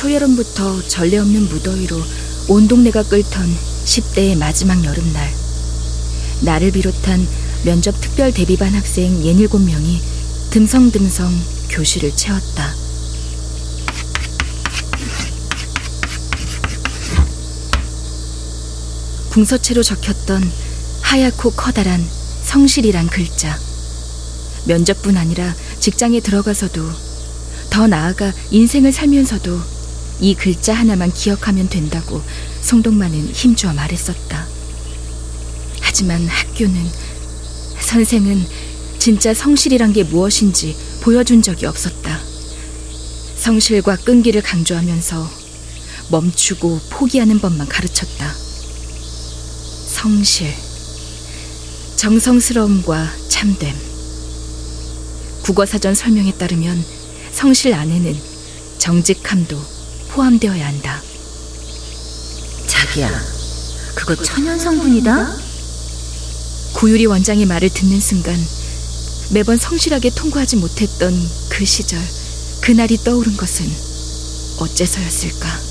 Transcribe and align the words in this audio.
초여름부터 0.00 0.88
전례 0.88 1.18
없는 1.18 1.50
무더위로 1.50 2.00
온 2.48 2.66
동네가 2.66 3.02
끓던 3.02 3.54
10대의 3.84 4.34
마지막 4.34 4.82
여름날. 4.82 5.30
나를 6.40 6.72
비롯한 6.72 7.28
면접 7.66 8.00
특별 8.00 8.32
대비반 8.32 8.72
학생 8.72 9.20
67명이 9.20 10.00
듬성듬성 10.52 11.30
교실을 11.68 12.16
채웠다. 12.16 12.74
궁서체로 19.28 19.82
적혔던 19.82 20.50
하얗고 21.02 21.50
커다란 21.50 22.02
성실이란 22.44 23.08
글자. 23.08 23.58
면접뿐 24.64 25.18
아니라 25.18 25.54
직장에 25.78 26.20
들어가서도 26.20 26.90
더 27.68 27.86
나아가 27.86 28.32
인생을 28.50 28.92
살면서도 28.92 29.79
이 30.20 30.34
글자 30.34 30.74
하나만 30.74 31.12
기억하면 31.12 31.68
된다고 31.68 32.22
송동만은 32.62 33.30
힘주어 33.32 33.72
말했었다. 33.72 34.46
하지만 35.80 36.26
학교는 36.26 36.90
선생은 37.80 38.46
진짜 38.98 39.32
성실이란 39.32 39.92
게 39.92 40.04
무엇인지 40.04 40.76
보여준 41.00 41.40
적이 41.40 41.66
없었다. 41.66 42.20
성실과 43.36 43.96
끈기를 43.96 44.42
강조하면서 44.42 45.30
멈추고 46.10 46.80
포기하는 46.90 47.38
법만 47.40 47.66
가르쳤다. 47.66 48.34
성실, 49.88 50.52
정성스러움과 51.96 53.10
참됨. 53.28 53.74
국어사전 55.42 55.94
설명에 55.94 56.32
따르면 56.32 56.84
성실 57.32 57.72
안에는 57.74 58.16
정직함도 58.78 59.79
포함되어야 60.10 60.66
한다. 60.66 61.00
자기야, 62.66 63.08
그거 63.94 64.16
천연 64.16 64.58
성분이다? 64.58 65.36
구유리 66.74 67.06
원장의 67.06 67.46
말을 67.46 67.68
듣는 67.68 68.00
순간 68.00 68.34
매번 69.32 69.56
성실하게 69.56 70.10
통과하지 70.10 70.56
못했던 70.56 71.14
그 71.48 71.64
시절, 71.64 72.00
그날이 72.60 72.96
떠오른 72.98 73.36
것은 73.36 73.66
어째서였을까? 74.58 75.70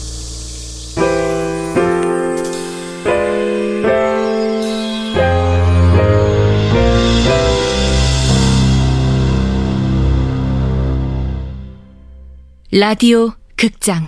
라디오 12.71 13.33
극장 13.57 14.07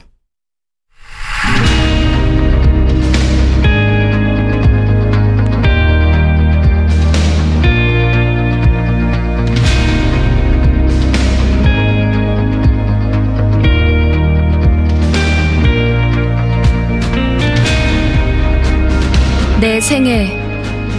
내 19.61 19.79
생애 19.79 20.35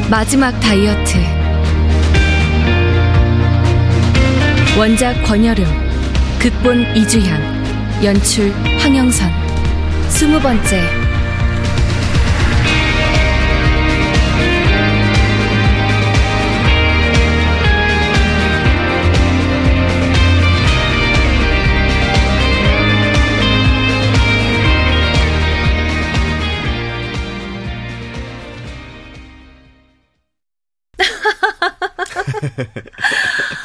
마지막 0.09 0.53
다이어트. 0.61 1.19
원작 4.79 5.21
권여름 5.25 5.67
극본 6.39 6.97
이주향 6.97 8.05
연출 8.05 8.53
황영선. 8.79 9.33
스무 10.11 10.39
번째 10.39 11.02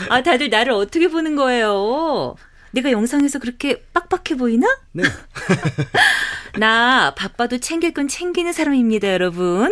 아, 0.09 0.21
다들 0.21 0.49
나를 0.49 0.73
어떻게 0.73 1.07
보는 1.07 1.35
거예요? 1.35 2.35
내가 2.71 2.91
영상에서 2.91 3.39
그렇게 3.39 3.83
빡빡해 3.93 4.37
보이나? 4.37 4.67
네. 4.91 5.03
나 6.59 7.13
바빠도 7.15 7.59
챙길 7.59 7.93
건 7.93 8.07
챙기는 8.07 8.51
사람입니다, 8.51 9.11
여러분. 9.11 9.71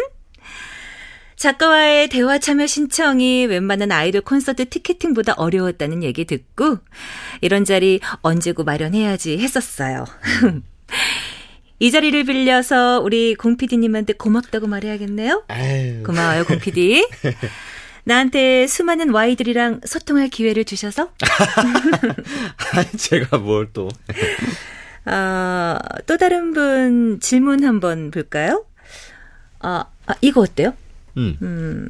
작가와의 1.35 2.07
대화 2.07 2.37
참여 2.37 2.65
신청이 2.65 3.45
웬만한 3.47 3.91
아이돌 3.91 4.21
콘서트 4.21 4.69
티켓팅보다 4.69 5.33
어려웠다는 5.33 6.01
얘기 6.01 6.25
듣고 6.25 6.77
이런 7.41 7.65
자리 7.65 7.99
언제고 8.21 8.63
마련해야지 8.63 9.37
했었어요. 9.37 10.05
이 11.79 11.91
자리를 11.91 12.23
빌려서 12.23 13.01
우리 13.01 13.35
공 13.35 13.57
PD님한테 13.57 14.13
고맙다고 14.13 14.67
말해야겠네요. 14.67 15.43
아유. 15.49 16.03
고마워요, 16.03 16.45
공 16.45 16.57
PD. 16.57 17.05
나한테 18.05 18.67
수많은 18.67 19.09
와이들이랑 19.09 19.81
소통할 19.85 20.29
기회를 20.29 20.63
주셔서. 20.63 21.11
제가 22.97 23.39
뭘 23.39 23.69
또. 23.73 23.89
아, 25.05 25.79
또 26.05 26.17
다른 26.17 26.53
분 26.53 27.19
질문 27.19 27.63
한번 27.63 28.11
볼까요? 28.11 28.65
아, 29.59 29.85
아 30.05 30.13
이거 30.21 30.41
어때요? 30.41 30.73
음. 31.17 31.37
음, 31.41 31.89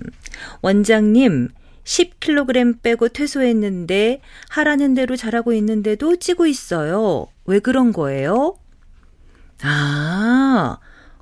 원장님, 0.61 1.49
10kg 1.83 2.81
빼고 2.81 3.09
퇴소했는데 3.09 4.21
하라는 4.49 4.93
대로 4.93 5.17
잘하고 5.17 5.51
있는데도 5.53 6.15
찌고 6.15 6.45
있어요. 6.45 7.27
왜 7.45 7.59
그런 7.59 7.91
거예요? 7.91 8.57
아, 9.63 10.77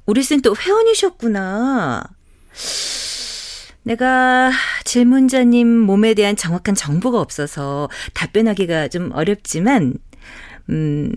우리 0.05 0.21
쌤 0.21 0.41
또 0.41 0.55
회원이셨구나. 0.55 2.03
내가 3.83 4.51
질문자님 4.85 5.67
몸에 5.67 6.13
대한 6.13 6.35
정확한 6.35 6.75
정보가 6.75 7.19
없어서 7.19 7.89
답변하기가 8.13 8.87
좀 8.87 9.11
어렵지만, 9.13 9.95
음, 10.69 11.11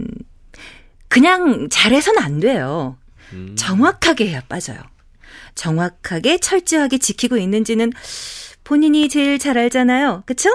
그냥 1.09 1.69
잘해선 1.71 2.19
안 2.19 2.41
돼요. 2.41 2.99
음. 3.33 3.55
정확하게 3.57 4.29
해야 4.29 4.41
빠져요. 4.43 4.79
정확하게 5.55 6.39
철저하게 6.39 6.99
지키고 6.99 7.37
있는지는 7.39 7.93
본인이 8.65 9.09
제일 9.09 9.39
잘 9.39 9.57
알잖아요. 9.57 10.25
그쵸? 10.27 10.51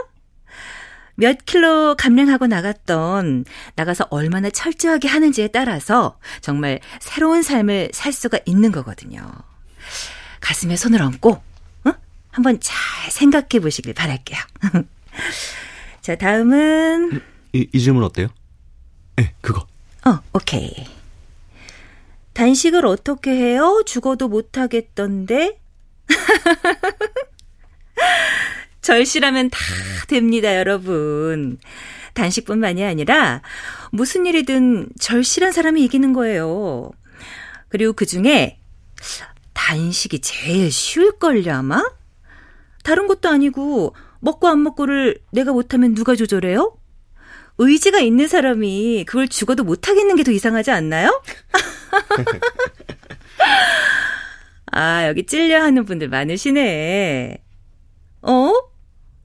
몇 1.16 1.46
킬로 1.46 1.96
감량하고 1.96 2.48
나갔던 2.48 3.46
나가서 3.76 4.08
얼마나 4.10 4.50
철저하게 4.50 5.08
하는지에 5.08 5.50
따라서 5.50 6.18
정말 6.42 6.80
새로운 7.00 7.42
삶을 7.42 7.92
살 7.94 8.12
수가 8.12 8.40
있는 8.46 8.72
거거든요. 8.72 9.22
가슴에 10.40 10.76
손을 10.76 11.02
얹고 11.02 11.32
어? 11.32 11.51
한번 12.32 12.60
잘 12.60 13.12
생각해 13.12 13.60
보시길 13.62 13.94
바랄게요. 13.94 14.40
자, 16.02 16.16
다음은 16.16 17.22
이, 17.54 17.68
이 17.72 17.80
질문 17.80 18.04
어때요? 18.04 18.28
네, 19.18 19.34
그거. 19.42 19.68
어, 20.06 20.20
오케이. 20.34 20.72
단식을 22.34 22.86
어떻게 22.86 23.32
해요? 23.32 23.84
죽어도 23.86 24.28
못 24.28 24.58
하겠던데. 24.58 25.60
절실하면 28.82 29.50
다 29.50 29.60
됩니다, 30.08 30.56
여러분. 30.56 31.60
단식뿐만이 32.14 32.84
아니라 32.84 33.42
무슨 33.92 34.26
일이든 34.26 34.90
절실한 35.00 35.52
사람이 35.52 35.84
이기는 35.84 36.14
거예요. 36.14 36.92
그리고 37.70 37.94
그 37.94 38.06
중에 38.06 38.60
단식이 39.54 40.20
제일 40.20 40.72
쉬울걸요, 40.72 41.54
아마? 41.54 41.84
다른 42.84 43.08
것도 43.08 43.30
아니고 43.30 43.96
먹고 44.20 44.48
안 44.48 44.62
먹고를 44.64 45.20
내가 45.32 45.52
못하면 45.54 45.94
누가 45.96 46.16
조절해요? 46.16 46.76
의지가 47.58 48.00
있는 48.00 48.28
사람이 48.28 49.06
그걸 49.08 49.28
죽어도 49.28 49.64
못하겠는 49.64 50.16
게 50.16 50.24
더 50.24 50.32
이상하지 50.32 50.72
않나요? 50.72 51.22
아, 54.72 55.06
여기 55.08 55.26
찔려 55.26 55.62
하는 55.62 55.86
분들 55.86 56.08
많으시네. 56.10 57.38
어? 58.22 58.54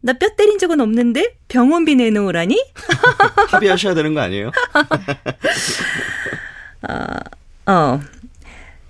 나 0.01 0.13
뼈 0.15 0.29
때린 0.37 0.59
적은 0.59 0.81
없는데? 0.81 1.39
병원비 1.49 1.97
내놓으라니? 1.97 2.63
합의하셔야 3.51 3.95
되는 3.95 4.15
거 4.15 4.21
아니에요? 4.21 4.51
어. 7.67 8.01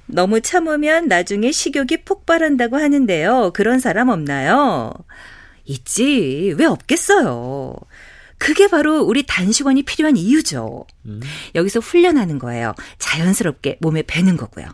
너무 0.07 0.41
참으면 0.41 1.09
나중에 1.09 1.53
식욕이 1.53 2.05
폭발한다고 2.05 2.77
하는데요. 2.77 3.51
그런 3.55 3.81
사람 3.81 4.09
없나요? 4.09 4.93
있지. 5.65 6.55
왜 6.57 6.65
없겠어요. 6.65 7.77
그게 8.39 8.69
바로 8.69 9.03
우리 9.03 9.25
단식원이 9.27 9.83
필요한 9.83 10.17
이유죠. 10.17 10.87
음. 11.07 11.21
여기서 11.55 11.81
훈련하는 11.81 12.39
거예요. 12.39 12.75
자연스럽게 12.99 13.79
몸에 13.81 14.03
배는 14.03 14.37
거고요. 14.37 14.67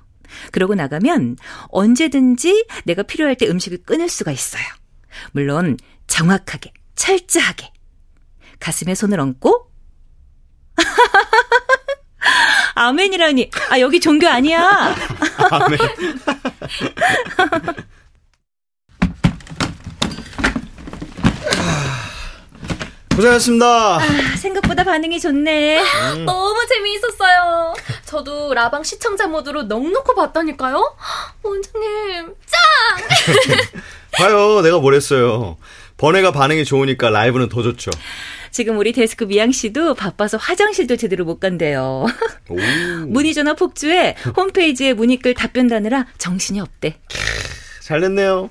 그러고 0.51 0.75
나가면 0.75 1.37
언제든지 1.69 2.67
내가 2.85 3.03
필요할 3.03 3.37
때 3.37 3.47
음식을 3.49 3.79
끊을 3.85 4.09
수가 4.09 4.33
있어요. 4.33 4.65
물론 5.33 5.77
정확하게, 6.07 6.73
철저하게. 6.97 7.71
가슴에 8.59 8.95
손을 8.95 9.21
얹고 9.21 9.71
아멘이라니. 12.89 13.51
아, 13.71 13.81
여기 13.81 14.01
종교 14.01 14.29
아니야. 14.29 14.95
아멘. 15.51 15.79
고생하셨습니다. 23.15 23.67
아, 23.67 24.01
생각보다 24.39 24.85
반응이 24.85 25.21
좋네. 25.21 25.81
음. 25.81 26.25
너무 26.25 26.67
재미있었어요. 26.67 27.75
저도 28.07 28.55
라방 28.55 28.83
시청자 28.83 29.27
모드로 29.27 29.65
넉넉히 29.65 30.15
봤다니까요. 30.17 30.97
원장님, 31.43 32.35
짱! 32.47 32.61
봐요, 34.19 34.61
내가 34.63 34.79
뭘 34.79 34.95
했어요. 34.95 35.57
번외가 35.99 36.33
반응이 36.33 36.65
좋으니까 36.65 37.11
라이브는 37.11 37.49
더 37.49 37.63
좋죠. 37.63 37.91
지금 38.53 38.79
우리 38.79 38.93
데스크 38.93 39.25
미양 39.25 39.51
씨도 39.51 39.95
바빠서 39.95 40.37
화장실도 40.37 40.97
제대로 40.97 41.25
못 41.25 41.41
간대요. 41.41 42.07
문의 43.09 43.33
전화 43.33 43.55
폭주에 43.55 44.15
홈페이지에 44.37 44.93
문의글 44.93 45.35
답변 45.35 45.69
다느라 45.69 46.07
정신이 46.19 46.61
없대. 46.61 46.99
잘 47.81 48.03
됐네요. 48.03 48.51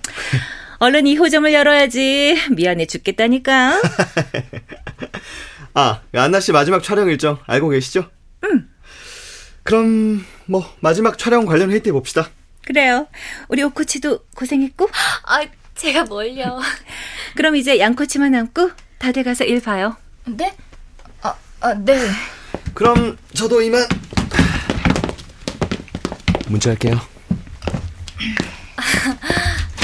얼른 0.80 1.04
2호점을 1.04 1.54
열어야지. 1.54 2.36
미안해 2.52 2.88
죽겠다니까. 2.88 3.80
아, 5.76 6.02
안나 6.14 6.40
씨 6.40 6.52
마지막 6.52 6.82
촬영 6.82 7.08
일정 7.08 7.38
알고 7.46 7.70
계시죠? 7.70 8.10
응. 8.46 8.68
그럼 9.62 10.26
뭐 10.48 10.68
마지막 10.80 11.20
촬영 11.20 11.46
관련 11.46 11.70
회의 11.70 11.84
때 11.84 11.92
봅시다. 11.92 12.28
그래요. 12.66 13.08
우리 13.50 13.62
오코치도 13.62 14.26
고생했고. 14.36 14.90
아, 15.28 15.46
제가 15.76 16.06
뭘요. 16.06 16.60
그럼 17.38 17.56
이제 17.56 17.78
양코치만 17.78 18.32
남고 18.32 18.72
다들 19.02 19.24
가서 19.24 19.44
일 19.44 19.62
봐요. 19.62 19.96
네? 20.26 20.56
아, 21.24 21.34
아 21.60 21.74
네. 21.74 22.08
그럼 22.76 23.18
저도 23.34 23.62
이만 23.62 23.84
문자할게요. 26.48 27.00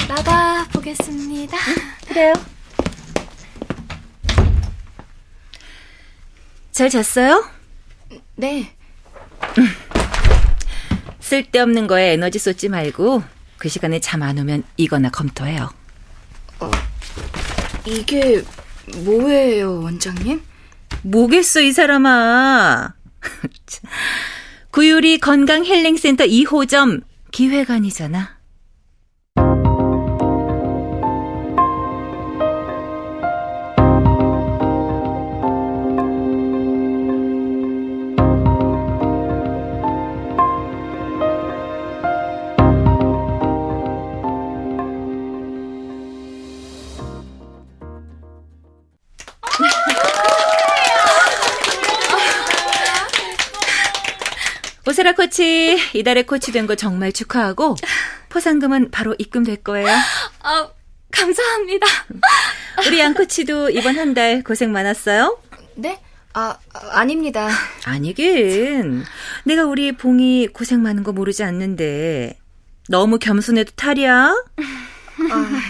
나가 0.07 0.65
보겠습니다. 0.71 1.57
그래요. 2.07 2.33
잘 6.71 6.89
잤어요? 6.91 7.43
네. 8.35 8.71
쓸데없는 11.19 11.87
거에 11.87 12.13
에너지 12.13 12.37
쏟지 12.39 12.69
말고 12.69 13.23
그 13.57 13.67
시간에 13.67 13.99
잠 13.99 14.21
안 14.21 14.37
오면 14.37 14.63
이거나 14.77 15.09
검토해요. 15.09 15.69
어, 16.59 16.71
이게 17.85 18.43
뭐예요, 18.95 19.81
원장님? 19.81 20.41
뭐겠어, 21.03 21.61
이 21.61 21.71
사람아. 21.71 22.93
구유리 24.71 25.19
건강헬링센터 25.19 26.25
2호점 26.25 27.01
기획안이잖아. 27.31 28.36
코치, 55.47 55.77
이달에 55.97 56.23
코치 56.23 56.51
된 56.51 56.67
거 56.67 56.75
정말 56.75 57.11
축하하고 57.13 57.75
포상금은 58.29 58.91
바로 58.91 59.15
입금될 59.17 59.57
거예요. 59.63 59.87
아, 60.41 60.69
감사합니다. 61.11 61.87
우리 62.85 62.99
양 62.99 63.13
코치도 63.13 63.69
이번 63.69 63.97
한 63.97 64.13
달 64.13 64.43
고생 64.43 64.71
많았어요? 64.71 65.39
네? 65.75 65.99
아, 66.33 66.57
아닙니다. 66.91 67.49
아니긴. 67.85 69.03
내가 69.45 69.63
우리 69.65 69.91
봉이 69.93 70.47
고생 70.47 70.81
많은 70.81 71.03
거 71.03 71.11
모르지 71.13 71.43
않는데 71.43 72.37
너무 72.89 73.17
겸손해도 73.19 73.71
탈이야? 73.75 74.33
아, 75.31 75.61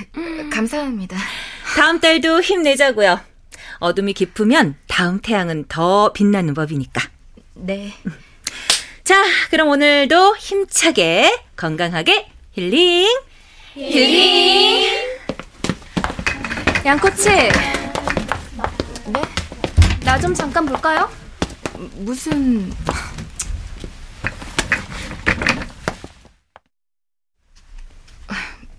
감사합니다. 0.51 1.18
다음 1.75 2.00
달도 2.00 2.41
힘내자고요. 2.41 3.19
어둠이 3.79 4.13
깊으면 4.13 4.75
다음 4.88 5.19
태양은 5.21 5.65
더 5.69 6.12
빛나는 6.13 6.53
법이니까. 6.56 7.01
네. 7.53 7.94
자, 9.07 9.24
그럼 9.50 9.69
오늘도 9.69 10.36
힘차게 10.36 11.33
건강하게 11.56 12.30
힐링. 12.51 13.07
힐링. 13.74 14.86
양코치. 16.83 17.30
네? 17.30 19.21
나 20.04 20.18
좀 20.19 20.33
잠깐 20.33 20.65
볼까요? 20.65 21.09
무슨 22.00 22.69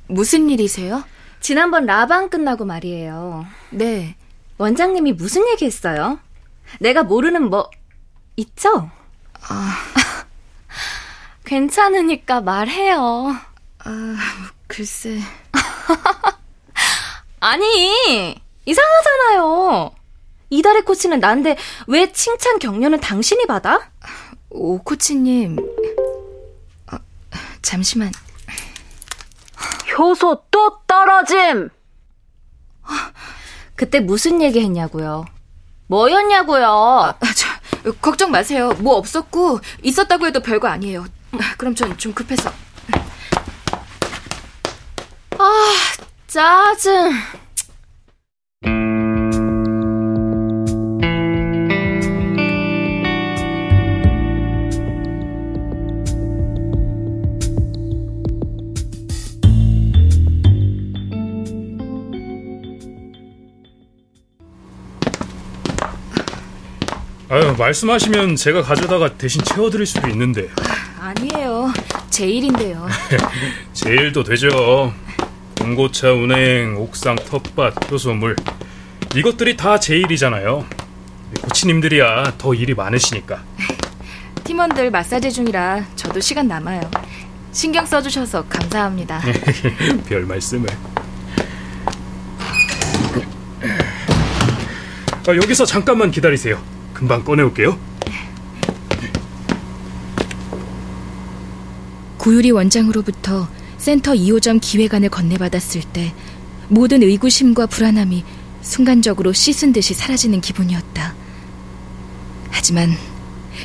무슨 0.08 0.50
일이세요? 0.50 1.04
지난번 1.40 1.86
라방 1.86 2.28
끝나고 2.28 2.66
말이에요. 2.66 3.46
네. 3.70 4.14
원장님이 4.58 5.12
무슨 5.12 5.48
얘기 5.48 5.64
했어요? 5.64 6.18
내가 6.80 7.02
모르는 7.02 7.48
뭐, 7.48 7.70
있죠? 8.36 8.90
아. 9.48 9.84
괜찮으니까 11.48 12.42
말해요. 12.42 13.34
아, 13.78 14.16
글쎄. 14.66 15.18
아니, 17.40 18.36
이상하잖아요. 18.66 19.92
이달의 20.50 20.84
코치는 20.84 21.20
난데 21.20 21.56
왜 21.86 22.12
칭찬 22.12 22.58
격려는 22.58 23.00
당신이 23.00 23.46
받아? 23.46 23.90
오 24.50 24.78
코치님. 24.78 25.56
아, 26.88 26.98
잠시만. 27.62 28.12
효소 29.96 30.44
또 30.50 30.80
떨어짐! 30.86 31.70
그때 33.74 34.00
무슨 34.00 34.42
얘기 34.42 34.60
했냐고요? 34.60 35.24
뭐였냐고요? 35.86 36.66
아, 36.66 37.14
저, 37.34 37.92
걱정 38.02 38.30
마세요. 38.30 38.70
뭐 38.80 38.96
없었고, 38.96 39.60
있었다고 39.82 40.26
해도 40.26 40.40
별거 40.40 40.68
아니에요. 40.68 41.06
그럼 41.56 41.74
전 41.74 41.96
좀 41.96 42.12
급해서. 42.12 42.52
아, 45.38 45.74
짜증. 46.26 47.12
아유, 67.30 67.54
말씀하시면 67.58 68.36
제가 68.36 68.62
가져다가 68.62 69.14
대신 69.18 69.42
채워드릴 69.42 69.84
수도 69.86 70.08
있는데. 70.08 70.48
아니에요. 71.08 71.72
제 72.10 72.26
일인데요. 72.26 72.86
제 73.72 73.90
일도 73.90 74.24
되죠. 74.24 74.92
봉고차 75.56 76.12
운행, 76.12 76.76
옥상 76.76 77.16
텃밭, 77.16 77.90
효소물. 77.90 78.36
이것들이 79.14 79.56
다 79.56 79.78
제 79.78 79.96
일이잖아요. 79.96 80.66
코치님들이야 81.42 82.34
더 82.38 82.54
일이 82.54 82.74
많으시니까. 82.74 83.42
팀원들 84.44 84.90
마사지 84.90 85.30
중이라 85.32 85.84
저도 85.96 86.20
시간 86.20 86.46
남아요. 86.48 86.80
신경 87.52 87.84
써주셔서 87.86 88.44
감사합니다. 88.48 89.20
별 90.08 90.24
말씀을. 90.24 90.68
아, 95.26 95.34
여기서 95.36 95.64
잠깐만 95.66 96.10
기다리세요. 96.10 96.58
금방 96.94 97.22
꺼내올게요. 97.24 97.78
구유리 102.28 102.50
원장으로부터 102.50 103.48
센터 103.78 104.12
2호점 104.12 104.58
기획안을 104.60 105.08
건네받았을 105.08 105.80
때 105.94 106.12
모든 106.68 107.02
의구심과 107.02 107.64
불안함이 107.64 108.22
순간적으로 108.60 109.32
씻은 109.32 109.72
듯이 109.72 109.94
사라지는 109.94 110.42
기분이었다. 110.42 111.14
하지만 112.50 112.90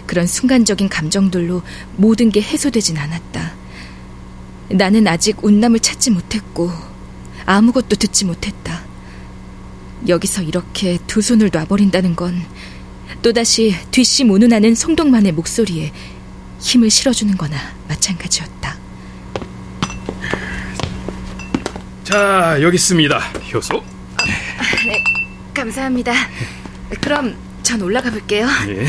그런 0.05 0.25
순간적인 0.25 0.88
감정들로 0.88 1.62
모든 1.98 2.29
게 2.29 2.41
해소되진 2.41 2.98
않았다. 2.98 3.53
나는 4.70 5.10
아직 5.10 5.43
운남을 5.43 5.82
찾지 5.82 6.12
못했고 6.12 6.72
아무것도 7.46 7.98
듣지 7.98 8.24
못했다. 8.24 8.86
여기서 10.08 10.41
이렇게 10.41 11.00
두 11.05 11.22
손을 11.22 11.50
놔버린다는 11.51 12.15
건 12.15 12.41
또다시 13.24 13.75
뒷심 13.91 14.32
운운하는 14.32 14.74
송동만의 14.74 15.34
목소리에 15.34 15.91
힘을 16.63 16.89
실어주는 16.89 17.36
거나 17.36 17.58
마찬가지였다. 17.89 18.77
자, 22.05 22.58
여기 22.62 22.75
있습니다. 22.75 23.20
효소. 23.53 23.84
네, 24.88 25.03
감사합니다. 25.53 26.13
그럼 27.01 27.36
전 27.63 27.82
올라가 27.82 28.10
볼게요. 28.10 28.48
예. 28.70 28.88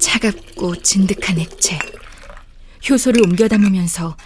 차갑고 0.00 0.76
진득한 0.82 1.38
액체. 1.38 1.78
효소를 2.88 3.22
옮겨 3.22 3.46
담으면서 3.46 4.16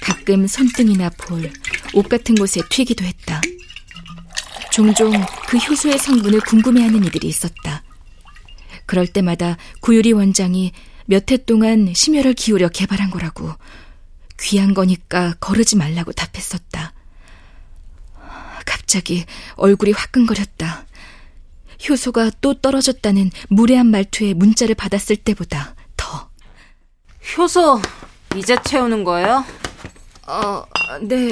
가끔 0.00 0.46
손등이나 0.46 1.10
볼, 1.10 1.50
옷 1.94 2.08
같은 2.08 2.36
곳에 2.36 2.60
튀기도 2.68 3.04
했다. 3.04 3.19
종종 4.70 5.10
그 5.48 5.56
효소의 5.56 5.98
성분을 5.98 6.40
궁금해하는 6.40 7.04
이들이 7.04 7.28
있었다. 7.28 7.82
그럴 8.86 9.06
때마다 9.06 9.56
구유리 9.80 10.12
원장이 10.12 10.72
몇 11.06 11.30
해 11.30 11.36
동안 11.38 11.92
심혈을 11.92 12.34
기울여 12.34 12.68
개발한 12.68 13.10
거라고 13.10 13.52
귀한 14.40 14.74
거니까 14.74 15.34
거르지 15.40 15.76
말라고 15.76 16.12
답했었다. 16.12 16.92
갑자기 18.64 19.24
얼굴이 19.56 19.92
화끈거렸다. 19.92 20.86
효소가 21.88 22.30
또 22.40 22.54
떨어졌다는 22.54 23.30
무례한 23.48 23.86
말투의 23.86 24.34
문자를 24.34 24.74
받았을 24.74 25.16
때보다 25.16 25.74
더. 25.96 26.30
효소 27.36 27.80
이제 28.36 28.56
채우는 28.64 29.02
거예요? 29.04 29.44
어, 30.26 30.64
네. 31.02 31.30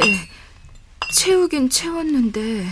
채우긴 1.14 1.70
채웠는데. 1.70 2.66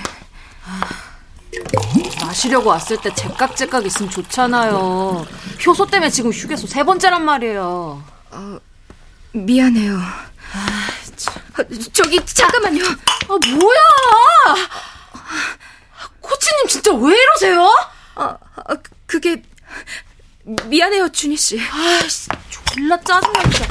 마시려고 2.20 2.70
왔을 2.70 2.96
때 2.98 3.12
제깍제깍 3.14 3.86
있으면 3.86 4.10
좋잖아요. 4.10 5.26
효소 5.66 5.86
때문에 5.86 6.10
지금 6.10 6.30
휴게소 6.32 6.66
세 6.66 6.82
번째란 6.84 7.24
말이에요. 7.24 8.02
미안해요. 9.32 9.96
어, 9.96 11.62
저기 11.92 12.24
잠깐만요. 12.24 12.84
아 12.84 13.28
뭐야? 13.28 14.56
코치님 16.20 16.66
진짜 16.68 16.92
왜 16.92 17.14
이러세요? 17.14 17.68
아, 18.16 18.36
아, 18.56 18.76
그게 19.06 19.42
미안해요, 20.66 21.08
준희 21.10 21.36
씨. 21.36 21.60
아씨 21.60 22.28
졸라 22.50 22.98
짜증나 23.00 23.42
진짜. 23.42 23.66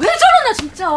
왜 0.00 0.06
저러나 0.06 0.54
진짜. 0.58 0.88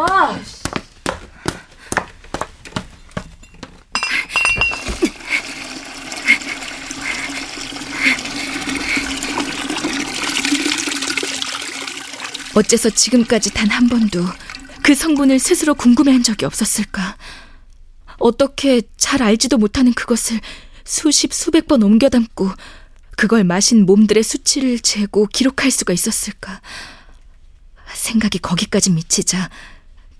어째서 12.53 12.89
지금까지 12.89 13.53
단 13.53 13.69
한 13.71 13.87
번도 13.87 14.25
그 14.83 14.93
성분을 14.95 15.39
스스로 15.39 15.73
궁금해한 15.75 16.23
적이 16.23 16.45
없었을까? 16.45 17.15
어떻게 18.17 18.81
잘 18.97 19.23
알지도 19.23 19.57
못하는 19.57 19.93
그것을 19.93 20.39
수십 20.83 21.33
수백 21.33 21.67
번 21.67 21.83
옮겨 21.83 22.09
담고 22.09 22.49
그걸 23.15 23.43
마신 23.43 23.85
몸들의 23.85 24.23
수치를 24.23 24.79
재고 24.79 25.27
기록할 25.27 25.71
수가 25.71 25.93
있었을까? 25.93 26.61
생각이 27.93 28.39
거기까지 28.39 28.89
미치자 28.91 29.49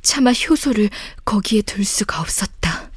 차마 0.02 0.32
효소를 0.32 0.90
거기에 1.26 1.62
둘 1.64 1.84
수가 1.84 2.22
없었다. 2.22 2.91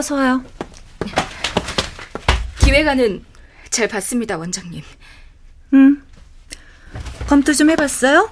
어서 0.00 0.14
와요. 0.14 0.42
기획안은 2.60 3.22
잘 3.68 3.86
봤습니다, 3.86 4.38
원장님. 4.38 4.82
음. 5.74 6.02
검토 7.28 7.52
좀 7.52 7.68
해봤어요? 7.68 8.30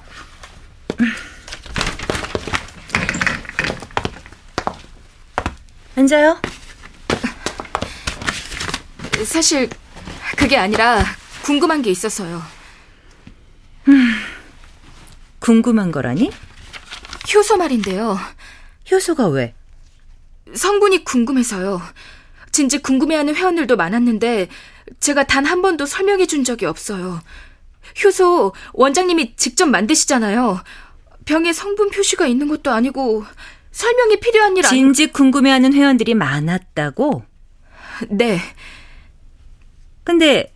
앉아요. 5.94 6.40
사실 9.26 9.68
그게 10.38 10.56
아니라 10.56 11.04
궁금한 11.42 11.82
게 11.82 11.90
있어서요. 11.90 12.42
궁금한 15.38 15.92
거라니? 15.92 16.30
효소 17.34 17.58
말인데요. 17.58 18.18
효소가 18.90 19.26
왜? 19.28 19.57
성분이 20.55 21.05
궁금해서요. 21.05 21.81
진즉 22.52 22.83
궁금해하는 22.83 23.35
회원들도 23.35 23.76
많았는데 23.76 24.49
제가 25.00 25.25
단 25.25 25.45
한 25.47 25.62
번도 25.62 25.87
설명해 25.87 26.26
준 26.26 26.45
적이 26.45 26.67
없어요. 26.67 27.21
효소 28.02 28.52
원장님이 28.73 29.37
직접 29.37 29.67
만드시잖아요. 29.67 30.62
병에 31.25 31.52
성분 31.52 31.90
표시가 31.90 32.26
있는 32.26 32.49
것도 32.49 32.71
아니고 32.71 33.25
설명이 33.71 34.21
필요한 34.21 34.57
일 34.57 34.67
아니... 34.67 34.76
진즉 34.76 35.12
궁금해하는 35.12 35.73
회원들이 35.73 36.14
많았다고? 36.14 37.23
네. 38.11 38.40
근데 40.05 40.52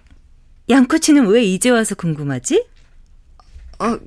양꼬치는 0.71 1.27
왜 1.27 1.45
이제 1.45 1.69
와서 1.71 1.95
궁금하지? 1.95 2.67
어, 3.79 3.99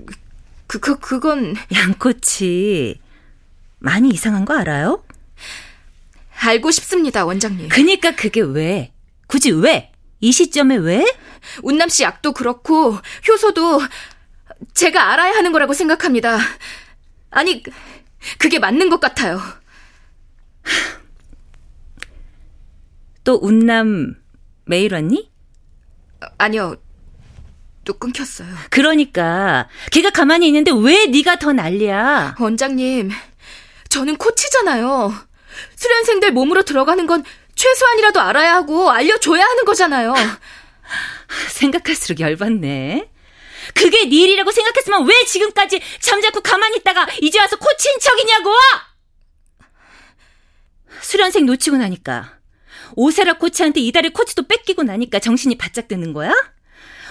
그, 0.68 0.80
그, 0.80 1.00
그건 1.00 1.56
양꼬치 1.74 3.00
많이 3.80 4.10
이상한 4.10 4.46
거 4.46 4.56
알아요? 4.58 5.04
알고 6.46 6.72
싶습니다, 6.72 7.26
원장님. 7.26 7.70
그니까 7.70 8.16
그게 8.16 8.42
왜? 8.42 8.94
굳이 9.28 9.52
왜? 9.52 9.92
이 10.22 10.32
시점에 10.32 10.76
왜? 10.78 11.06
운남 11.62 11.90
씨 11.90 12.04
약도 12.04 12.32
그렇고 12.34 12.98
효소도 13.28 13.82
제가 14.74 15.12
알아야 15.12 15.34
하는 15.36 15.52
거라고 15.52 15.74
생각합니다. 15.74 16.38
아니, 17.30 17.64
그게 18.38 18.60
맞는 18.60 18.90
것 18.90 19.00
같아요. 19.00 19.42
또 23.24 23.40
운남 23.42 24.16
매일 24.66 24.94
왔니? 24.94 25.32
아니요. 26.38 26.76
또 27.84 27.94
끊겼어요. 27.94 28.48
그러니까 28.72 29.68
걔가 29.92 30.10
가만히 30.10 30.48
있는데 30.48 30.72
왜 30.74 31.06
네가 31.06 31.38
더 31.38 31.54
난리야? 31.54 32.36
원장님, 32.40 33.12
저는 33.90 34.16
코치잖아요. 34.18 35.14
수련생들 35.76 36.32
몸으로 36.32 36.64
들어가는 36.64 37.06
건 37.08 37.24
최소한이라도 37.56 38.20
알아야 38.20 38.56
하고 38.56 38.92
알려줘야 38.92 39.44
하는 39.44 39.66
거잖아요. 39.66 40.14
생각할수록 41.50 42.20
열받네. 42.20 43.10
그게 43.74 44.08
네 44.08 44.16
일이라고 44.16 44.52
생각했으면 44.52 45.08
왜 45.08 45.26
지금까지 45.26 45.82
잠자코 46.00 46.42
가만히 46.42 46.78
있다가 46.78 47.08
이제 47.22 47.40
와서 47.40 47.58
코치인 47.58 48.00
척이냐고! 48.00 48.52
수련생 51.02 51.46
놓치고 51.46 51.78
나니까 51.78 52.40
오세라 52.96 53.34
코치한테 53.34 53.80
이달의 53.82 54.12
코치도 54.14 54.48
뺏기고 54.48 54.84
나니까 54.84 55.20
정신이 55.20 55.58
바짝 55.58 55.88
드는 55.88 56.14
거야? 56.14 56.34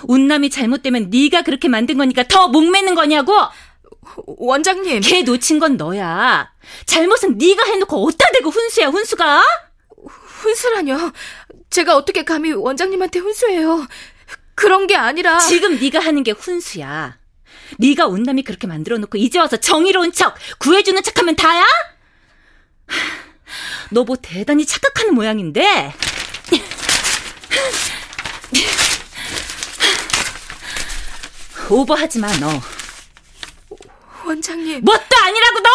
운남이 0.04 0.50
잘못되면 0.50 1.10
네가 1.10 1.42
그렇게 1.42 1.68
만든 1.68 1.96
거니까 1.96 2.22
더 2.24 2.48
목매는 2.48 2.94
거냐고! 2.94 3.34
원장님. 4.26 5.00
걔 5.00 5.22
놓친 5.22 5.58
건 5.58 5.76
너야. 5.76 6.50
잘못은 6.86 7.38
네가 7.38 7.64
해놓고 7.64 8.06
어디다 8.06 8.26
대고 8.32 8.50
훈수야 8.50 8.88
훈수가? 8.88 9.42
훈수라뇨. 10.26 11.12
제가 11.70 11.96
어떻게 11.96 12.24
감히 12.24 12.52
원장님한테 12.52 13.18
훈수해요. 13.18 13.86
그런 14.54 14.86
게 14.86 14.96
아니라 14.96 15.38
지금 15.40 15.78
네가 15.78 15.98
하는 16.00 16.22
게 16.22 16.30
훈수야. 16.32 17.16
네가 17.78 18.06
온남이 18.06 18.42
그렇게 18.42 18.66
만들어 18.66 18.98
놓고 18.98 19.18
이제 19.18 19.38
와서 19.38 19.56
정의로운 19.56 20.12
척, 20.12 20.34
구해주는 20.58 21.02
척하면 21.02 21.34
다야? 21.36 21.64
너 23.90 24.04
뭐 24.04 24.16
대단히 24.20 24.66
착각하는 24.66 25.14
모양인데. 25.14 25.94
오버하지 31.70 32.18
마, 32.18 32.28
너. 32.38 32.60
원장님. 34.26 34.80
뭣도 34.84 35.16
아니라고, 35.22 35.60
너! 35.60 35.68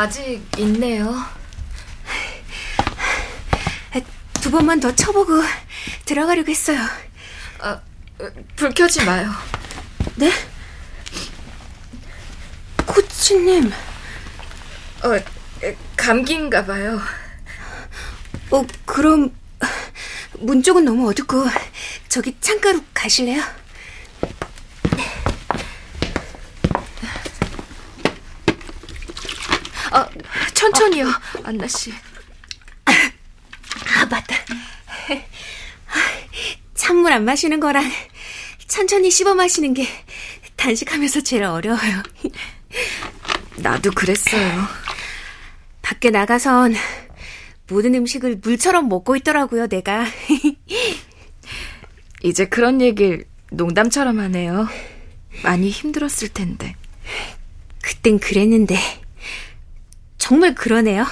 아직 0.00 0.40
있네요. 0.56 1.14
두 4.40 4.50
번만 4.50 4.80
더 4.80 4.96
쳐보고 4.96 5.42
들어가려고 6.06 6.50
했어요. 6.50 6.80
아, 7.58 7.78
불 8.56 8.70
켜지 8.72 9.04
마요. 9.04 9.30
네? 10.16 10.32
코치님. 12.86 13.70
어, 15.02 15.08
감기인가 15.98 16.64
봐요. 16.64 16.98
어, 18.50 18.66
그럼 18.86 19.36
문 20.38 20.62
쪽은 20.62 20.82
너무 20.86 21.10
어둡고 21.10 21.44
저기 22.08 22.34
창가로 22.40 22.80
가실래요? 22.94 23.42
아, 29.90 30.08
천천히요, 30.54 31.08
안나 31.44 31.66
씨. 31.66 31.92
아, 32.84 34.06
맞다. 34.06 34.36
찬물 36.74 37.12
안 37.12 37.24
마시는 37.24 37.60
거랑 37.60 37.90
천천히 38.66 39.10
씹어 39.10 39.34
마시는 39.34 39.74
게 39.74 39.86
단식하면서 40.56 41.20
제일 41.22 41.44
어려워요. 41.44 42.02
나도 43.56 43.90
그랬어요. 43.90 44.62
밖에 45.82 46.10
나가선 46.10 46.74
모든 47.68 47.94
음식을 47.94 48.36
물처럼 48.42 48.88
먹고 48.88 49.16
있더라고요, 49.16 49.66
내가. 49.66 50.06
이제 52.22 52.46
그런 52.46 52.80
얘기를 52.80 53.24
농담처럼 53.50 54.18
하네요. 54.20 54.68
많이 55.42 55.70
힘들었을 55.70 56.28
텐데. 56.28 56.74
그땐 57.82 58.18
그랬는데 58.18 58.76
정말 60.30 60.54
그러네요. 60.54 61.04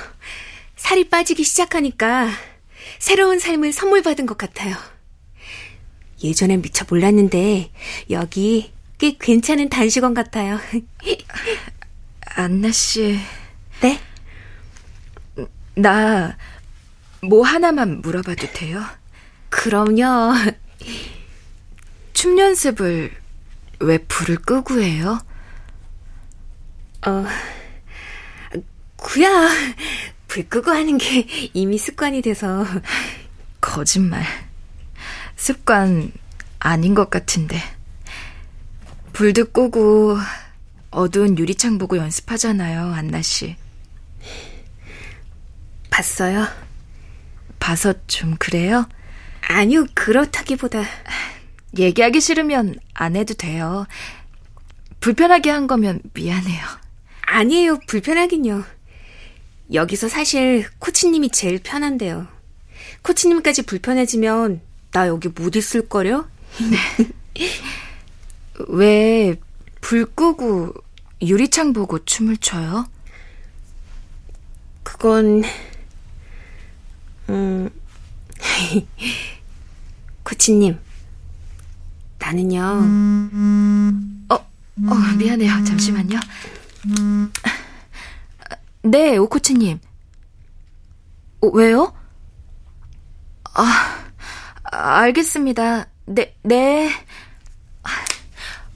살이 0.76 1.08
빠지기 1.08 1.42
시작하니까 1.42 2.28
새로운 3.00 3.40
삶을 3.40 3.72
선물 3.72 4.00
받은 4.00 4.26
것 4.26 4.38
같아요. 4.38 4.76
예전엔 6.22 6.62
미처 6.62 6.84
몰랐는데 6.88 7.72
여기 8.10 8.72
꽤 8.96 9.16
괜찮은 9.18 9.70
단식원 9.70 10.14
같아요. 10.14 10.60
안나 12.36 12.70
씨, 12.70 13.18
네? 13.80 14.00
나 15.74 16.36
뭐 17.20 17.44
하나만 17.44 18.00
물어봐도 18.02 18.46
돼요? 18.52 18.80
그럼요. 19.48 20.32
춤 22.12 22.38
연습을 22.38 23.10
왜 23.80 23.98
불을 23.98 24.36
끄고 24.36 24.80
해요? 24.80 25.18
어, 27.04 27.24
구야. 28.98 29.48
불 30.28 30.46
끄고 30.48 30.70
하는 30.70 30.98
게 30.98 31.26
이미 31.54 31.78
습관이 31.78 32.20
돼서. 32.20 32.66
거짓말. 33.60 34.22
습관 35.36 36.12
아닌 36.58 36.94
것 36.94 37.08
같은데. 37.08 37.60
불도 39.12 39.46
끄고 39.46 40.18
어두운 40.90 41.38
유리창 41.38 41.78
보고 41.78 41.96
연습하잖아요, 41.96 42.92
안나 42.92 43.22
씨. 43.22 43.56
봤어요? 45.90 46.46
봐서 47.58 47.94
좀 48.06 48.36
그래요? 48.38 48.88
아니요, 49.42 49.86
그렇다기보다. 49.94 50.82
얘기하기 51.78 52.20
싫으면 52.20 52.76
안 52.94 53.16
해도 53.16 53.34
돼요. 53.34 53.86
불편하게 55.00 55.50
한 55.50 55.66
거면 55.66 56.00
미안해요. 56.14 56.64
아니에요, 57.22 57.78
불편하긴요. 57.86 58.77
여기서 59.72 60.08
사실 60.08 60.66
코치님이 60.78 61.30
제일 61.30 61.58
편한데요. 61.62 62.26
코치님까지 63.02 63.62
불편해지면 63.62 64.60
나 64.92 65.08
여기 65.08 65.28
못 65.28 65.56
있을 65.56 65.88
거려? 65.88 66.26
왜 68.68 69.36
불 69.80 70.06
끄고 70.06 70.74
유리창 71.22 71.72
보고 71.72 72.04
춤을 72.04 72.38
춰요? 72.38 72.88
그건, 74.82 75.44
음, 77.28 77.70
코치님, 80.24 80.78
나는요, 82.18 82.60
어, 84.28 84.34
어, 84.34 84.94
미안해요. 85.16 85.64
잠시만요. 85.64 86.18
네, 88.90 89.18
오코치님. 89.18 89.80
어, 91.42 91.46
왜요? 91.48 91.94
아, 93.52 94.06
알겠습니다. 94.64 95.88
네, 96.06 96.34
네. 96.42 96.90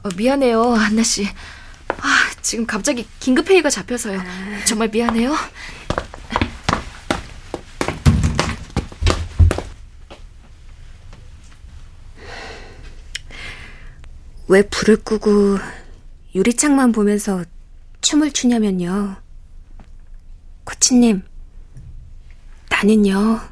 어, 0.04 0.08
미안해요, 0.14 0.62
한나씨. 0.74 1.26
아, 1.88 2.30
지금 2.42 2.66
갑자기 2.66 3.08
긴급 3.20 3.48
회의가 3.48 3.70
잡혀서요. 3.70 4.20
정말 4.66 4.88
미안해요. 4.88 5.34
왜 14.48 14.62
불을 14.68 14.96
끄고 15.04 15.56
유리창만 16.34 16.92
보면서 16.92 17.42
춤을 18.02 18.32
추냐면요. 18.32 19.16
코치님, 20.64 21.22
나는요. 22.70 23.51